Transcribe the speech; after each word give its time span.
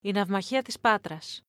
Η 0.00 0.12
ναυμαχία 0.12 0.62
της 0.62 0.80
Πάτρας. 0.80 1.42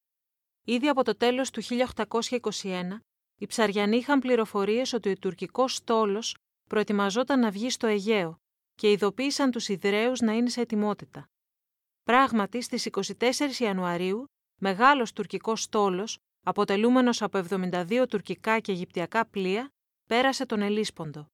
Ήδη 0.66 0.88
από 0.88 1.04
το 1.04 1.16
τέλος 1.16 1.52
του 1.52 1.62
1821, 1.62 3.00
οι 3.36 3.46
ψαριανοί 3.46 3.98
είχαν 3.98 4.20
πληροφορίες 4.20 4.94
ότι 4.94 5.10
ο 5.10 5.18
τουρκικός 5.18 5.74
στόλος 5.74 6.36
προετοιμαζόταν 6.70 7.40
να 7.40 7.52
βγει 7.52 7.70
στο 7.70 7.88
Αιγαίο 7.88 8.38
και 8.76 8.92
ειδοποίησαν 8.92 9.52
τους 9.52 9.68
Ιδραίους 9.68 10.20
να 10.20 10.34
είναι 10.34 10.50
σε 10.50 10.62
ετοιμότητα. 10.62 11.26
Πράγματι, 12.04 12.62
στις 12.62 12.86
24 12.86 13.60
Ιανουαρίου, 13.60 14.26
μεγάλος 14.62 15.14
τουρκικός 15.14 15.62
στόλος, 15.62 16.18
αποτελούμενος 16.46 17.22
από 17.22 17.38
72 17.38 18.06
τουρκικά 18.10 18.60
και 18.60 18.72
αιγυπτιακά 18.72 19.26
πλοία, 19.26 19.70
πέρασε 20.06 20.46
τον 20.46 20.62
Ελίσποντο. 20.62 21.26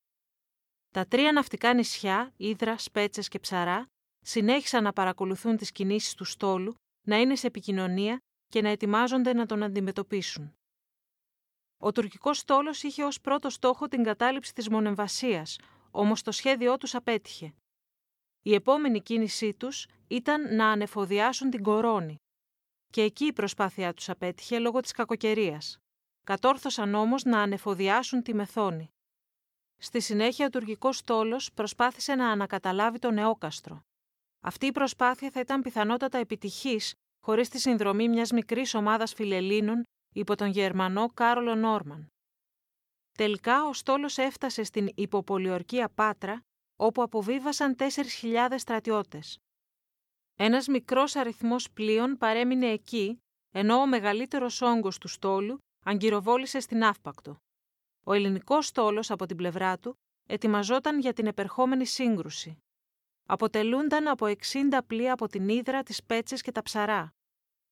Τα 0.90 1.06
τρία 1.06 1.32
ναυτικά 1.32 1.74
νησιά, 1.74 2.32
Ήδρας, 2.36 2.82
Σπέτσες 2.82 3.28
και 3.28 3.38
Ψαρά, 3.38 3.86
συνέχισαν 4.20 4.82
να 4.82 4.92
παρακολουθούν 4.92 5.56
τις 5.56 5.72
κινήσεις 5.72 6.14
του 6.14 6.24
στόλου 6.24 6.74
να 7.06 7.16
είναι 7.16 7.36
σε 7.36 7.46
επικοινωνία 7.46 8.18
και 8.46 8.62
να 8.62 8.68
ετοιμάζονται 8.68 9.32
να 9.32 9.46
τον 9.46 9.62
αντιμετωπίσουν. 9.62 10.54
Ο 11.78 11.92
τουρκικός 11.92 12.38
στόλος 12.38 12.82
είχε 12.82 13.04
ως 13.04 13.20
πρώτο 13.20 13.50
στόχο 13.50 13.88
την 13.88 14.02
κατάληψη 14.02 14.54
της 14.54 14.68
μονεμβασίας, 14.68 15.58
όμως 15.90 16.22
το 16.22 16.32
σχέδιό 16.32 16.76
τους 16.76 16.94
απέτυχε. 16.94 17.54
Η 18.42 18.54
επόμενη 18.54 19.02
κίνησή 19.02 19.54
τους 19.54 19.86
ήταν 20.08 20.56
να 20.56 20.68
ανεφοδιάσουν 20.70 21.50
την 21.50 21.62
κορώνη. 21.62 22.16
Και 22.92 23.02
εκεί 23.02 23.24
η 23.24 23.32
προσπάθειά 23.32 23.94
τους 23.94 24.08
απέτυχε 24.08 24.58
λόγω 24.58 24.80
της 24.80 24.92
κακοκαιρίας. 24.92 25.78
Κατόρθωσαν 26.24 26.94
όμως 26.94 27.24
να 27.24 27.40
ανεφοδιάσουν 27.40 28.22
τη 28.22 28.34
μεθόνη. 28.34 28.90
Στη 29.76 30.00
συνέχεια, 30.00 30.46
ο 30.46 30.50
τουρκικός 30.50 30.96
στόλος 30.96 31.52
προσπάθησε 31.52 32.14
να 32.14 32.30
ανακαταλάβει 32.30 32.98
τον 32.98 33.14
νεόκαστρο. 33.14 33.84
Αυτή 34.40 34.66
η 34.66 34.72
προσπάθεια 34.72 35.30
θα 35.30 35.40
ήταν 35.40 35.62
πιθανότατα 35.62 36.18
επιτυχής 36.18 36.94
χωρίς 37.24 37.48
τη 37.48 37.58
συνδρομή 37.58 38.08
μιας 38.08 38.30
μικρής 38.30 38.74
ομάδας 38.74 39.14
φιλελλήνων 39.14 39.82
υπό 40.14 40.36
τον 40.36 40.48
Γερμανό 40.48 41.08
Κάρολο 41.14 41.54
Νόρμαν. 41.54 42.06
Τελικά 43.18 43.64
ο 43.64 43.72
στόλος 43.72 44.18
έφτασε 44.18 44.62
στην 44.62 44.88
υποπολιορκία 44.94 45.88
Πάτρα, 45.88 46.40
όπου 46.76 47.02
αποβίβασαν 47.02 47.76
4.000 47.78 48.54
στρατιώτες. 48.56 49.38
Ένας 50.34 50.66
μικρός 50.66 51.16
αριθμός 51.16 51.70
πλοίων 51.70 52.16
παρέμεινε 52.16 52.66
εκεί, 52.66 53.18
ενώ 53.50 53.76
ο 53.76 53.86
μεγαλύτερος 53.86 54.60
όγκος 54.60 54.98
του 54.98 55.08
στόλου 55.08 55.58
αγκυροβόλησε 55.84 56.60
στην 56.60 56.84
Αύπακτο. 56.84 57.36
Ο 58.06 58.12
ελληνικός 58.12 58.66
στόλος 58.66 59.10
από 59.10 59.26
την 59.26 59.36
πλευρά 59.36 59.78
του 59.78 59.94
ετοιμαζόταν 60.28 61.00
για 61.00 61.12
την 61.12 61.26
επερχόμενη 61.26 61.86
σύγκρουση 61.86 62.58
αποτελούνταν 63.26 64.08
από 64.08 64.26
60 64.26 64.78
πλοία 64.86 65.12
από 65.12 65.28
την 65.28 65.48
Ήδρα, 65.48 65.82
τις 65.82 66.04
Πέτσες 66.04 66.42
και 66.42 66.52
τα 66.52 66.62
Ψαρά. 66.62 67.14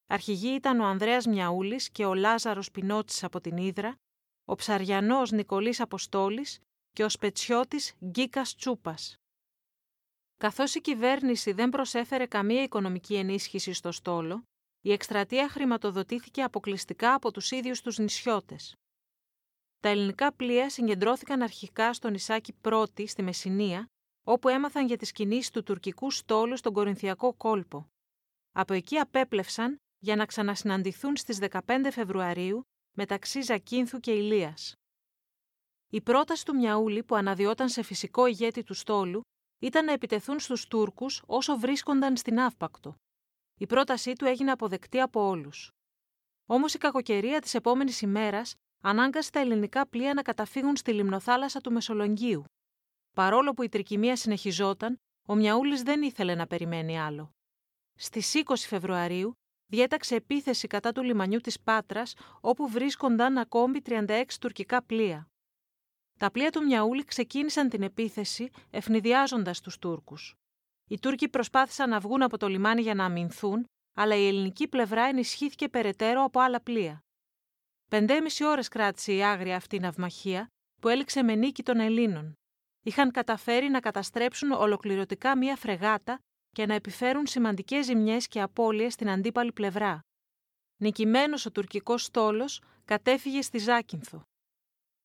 Αρχηγοί 0.07 0.55
ήταν 0.55 0.81
ο 0.81 0.85
Ανδρέας 0.85 1.27
Μιαούλης 1.27 1.91
και 1.91 2.05
ο 2.05 2.15
Λάζαρος 2.15 2.71
Πινότσης 2.71 3.25
από 3.25 3.41
την 3.41 3.57
Ήδρα, 3.57 3.97
ο 4.45 4.55
Ψαριανός 4.55 5.31
Νικολής 5.31 5.81
Αποστόλης 5.81 6.61
και 6.93 7.05
ο 7.05 7.09
Σπετσιώτης 7.09 7.95
Γκίκας 8.05 8.55
Τσούπας. 8.55 9.17
Καθώς 10.37 10.75
η 10.75 10.81
κυβέρνηση 10.81 11.53
δεν 11.53 11.69
προσέφερε 11.69 12.27
καμία 12.27 12.63
οικονομική 12.63 13.15
ενίσχυση 13.15 13.73
στο 13.73 13.93
στόλο, 13.93 14.45
η 14.81 14.93
εκστρατεία 14.93 15.49
χρηματοδοτήθηκε 15.49 16.43
αποκλειστικά 16.43 17.15
από 17.15 17.33
τους 17.33 17.51
ίδιους 17.51 17.81
τους 17.81 17.99
νησιώτες. 17.99 18.75
Τα 19.81 19.89
ελληνικά 19.89 20.33
πλοία 20.33 20.71
συγκεντρώθηκαν 20.71 21.43
αρχικά 21.43 21.93
στο 21.93 22.11
νησάκι 22.11 22.53
Πρώτη 22.53 23.07
στη 23.07 23.23
Μεσσηνία 23.23 23.89
όπου 24.25 24.49
έμαθαν 24.49 24.87
για 24.87 24.97
τις 24.97 25.13
κινήσεις 25.13 25.51
του 25.51 25.63
τουρκικού 25.63 26.11
στόλου 26.11 26.57
στον 26.57 26.73
Κορινθιακό 26.73 27.35
κόλπο. 27.35 27.89
Από 28.53 28.73
εκεί 28.73 28.99
απέπλευσαν 28.99 29.77
για 29.99 30.17
να 30.17 30.27
ξανασυναντηθούν 30.27 31.17
στις 31.17 31.39
15 31.41 31.89
Φεβρουαρίου 31.93 32.63
μεταξύ 32.97 33.41
Ζακίνθου 33.41 34.01
και 34.01 34.13
Ηλίας. 34.13 34.75
Η 35.91 36.01
πρόταση 36.01 36.45
του 36.45 36.55
Μιαούλη 36.55 37.03
που 37.03 37.15
αναδιόταν 37.15 37.69
σε 37.69 37.83
φυσικό 37.83 38.27
ηγέτη 38.27 38.63
του 38.63 38.75
στόλου 38.75 39.21
ήταν 39.63 39.85
να 39.85 39.93
επιτεθούν 39.93 40.39
στους 40.41 40.67
Τούρκους 40.67 41.23
όσο 41.27 41.59
βρίσκονταν 41.59 42.17
στην 42.17 42.41
Αύπακτο. 42.41 42.95
Η 43.61 43.67
πρότασή 43.67 44.13
του 44.13 44.25
έγινε 44.25 44.51
αποδεκτή 44.51 45.01
από 45.01 45.29
όλους. 45.29 45.71
Όμως 46.47 46.75
η 46.75 46.79
κακοκαιρία 46.79 47.41
της 47.41 47.55
επόμενης 47.55 48.01
ημέρας 48.01 48.55
ανάγκασε 48.83 49.31
τα 49.31 49.41
ελληνικά 49.41 49.87
πλοία 49.87 50.15
να 50.15 50.23
καταφύγουν 50.23 50.77
στη 50.77 50.93
λιμνοθάλασσα 50.93 51.61
του 51.61 51.73
Μεσολογγίου. 51.73 52.45
Παρόλο 53.15 53.55
που 53.55 53.63
η 53.63 53.69
τρικυμία 53.69 54.17
συνεχιζόταν, 54.17 55.01
ο 55.27 55.35
Μιαούλης 55.35 55.83
δεν 55.83 56.03
ήθελε 56.03 56.35
να 56.35 56.47
περιμένει 56.47 57.01
άλλο. 57.01 57.31
Στις 57.95 58.43
20 58.45 58.55
Φεβρουαρίου 58.57 59.33
διέταξε 59.67 60.15
επίθεση 60.15 60.67
κατά 60.67 60.93
του 60.93 61.03
λιμανιού 61.03 61.39
της 61.39 61.61
Πάτρας, 61.61 62.15
όπου 62.41 62.69
βρίσκονταν 62.69 63.39
ακόμη 63.39 63.81
36 63.87 64.25
τουρκικά 64.41 64.83
πλοία. 64.83 65.29
Τα 66.19 66.31
πλοία 66.31 66.51
του 66.51 66.65
Μιαούλη 66.65 67.05
ξεκίνησαν 67.05 67.69
την 67.69 67.83
επίθεση 67.83 68.51
ευνηδιάζοντας 68.71 69.61
τους 69.61 69.79
Τούρκους. 69.79 70.35
Οι 70.89 70.99
Τούρκοι 70.99 71.29
προσπάθησαν 71.29 71.91
να 71.91 72.01
βγουν 72.01 72.23
από 72.23 72.39
το 72.39 72.49
λιμάνι 72.49 72.83
για 72.83 72.95
να 72.95 73.05
αμυνθούν, 73.05 73.65
αλλά 73.95 74.15
η 74.15 74.27
ελληνική 74.27 74.69
πλευρά 74.69 75.05
ενισχύθηκε 75.05 75.69
περαιτέρω 75.69 76.23
από 76.23 76.41
άλλα 76.41 76.61
πλοία. 76.61 76.99
Πεντέμιση 77.91 78.45
ώρες 78.45 78.69
κράτησε 78.69 79.13
η 79.13 79.25
άγρια 79.25 79.57
αυτή 79.57 79.79
ναυμαχία, 79.79 80.47
που 80.81 80.89
έληξε 80.89 81.23
με 81.23 81.35
νίκη 81.35 81.63
των 81.63 81.81
Ελλήνων 81.81 82.35
είχαν 82.87 83.11
καταφέρει 83.11 83.69
να 83.69 83.81
καταστρέψουν 83.81 84.51
ολοκληρωτικά 84.51 85.37
μία 85.37 85.57
φρεγάτα 85.57 86.19
και 86.51 86.67
να 86.67 86.75
επιφέρουν 86.75 87.27
σημαντικές 87.27 87.85
ζημιές 87.85 88.29
και 88.29 88.41
απώλειες 88.41 88.93
στην 88.93 89.11
αντίπαλη 89.11 89.53
πλευρά. 89.53 90.01
Νικημένος 90.77 91.47
ο 91.47 91.51
τουρκικός 91.51 92.05
στόλος 92.05 92.63
κατέφυγε 92.85 93.43
στη 93.43 93.59
Ζάκυνθο. 93.59 94.23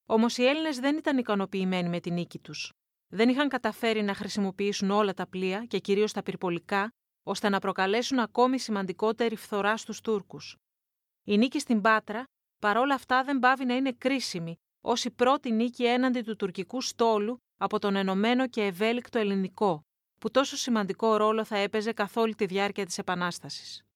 Όμως 0.05 0.37
οι 0.37 0.45
Έλληνες 0.45 0.79
δεν 0.79 0.97
ήταν 0.97 1.17
ικανοποιημένοι 1.17 1.89
με 1.89 1.99
την 1.99 2.13
νίκη 2.13 2.39
τους. 2.39 2.71
Δεν 3.07 3.29
είχαν 3.29 3.49
καταφέρει 3.49 4.01
να 4.01 4.13
χρησιμοποιήσουν 4.13 4.91
όλα 4.91 5.13
τα 5.13 5.27
πλοία 5.27 5.65
και 5.65 5.79
κυρίως 5.79 6.13
τα 6.13 6.23
πυρπολικά, 6.23 6.89
ώστε 7.23 7.49
να 7.49 7.59
προκαλέσουν 7.59 8.19
ακόμη 8.19 8.59
σημαντικότερη 8.59 9.35
φθορά 9.35 9.77
στους 9.77 10.01
Τούρκους. 10.01 10.55
Η 11.23 11.37
νίκη 11.37 11.59
στην 11.59 11.81
Πάτρα, 11.81 12.23
παρόλα 12.61 12.93
αυτά, 12.93 13.23
δεν 13.23 13.39
πάβει 13.39 13.65
να 13.65 13.75
είναι 13.75 13.91
κρίσιμη 13.91 14.55
ως 14.81 15.05
η 15.05 15.11
πρώτη 15.11 15.51
νίκη 15.51 15.85
έναντι 15.85 16.21
του 16.21 16.35
τουρκικού 16.35 16.81
στόλου 16.81 17.37
από 17.61 17.79
τον 17.79 17.95
ενωμένο 17.95 18.47
και 18.47 18.61
ευέλικτο 18.61 19.19
ελληνικό, 19.19 19.85
που 20.17 20.31
τόσο 20.31 20.57
σημαντικό 20.57 21.15
ρόλο 21.15 21.45
θα 21.45 21.57
έπαιζε 21.57 21.91
καθ' 21.91 22.17
όλη 22.17 22.35
τη 22.35 22.45
διάρκεια 22.45 22.85
της 22.85 22.97
Επανάστασης. 22.97 23.83